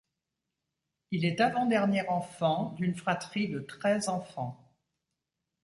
[1.11, 4.59] Il est avant-dernier enfant d'une fratrie de treize enfants.